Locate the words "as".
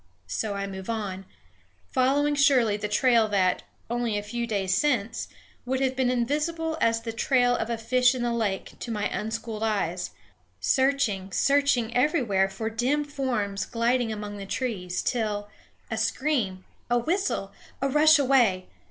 6.81-7.01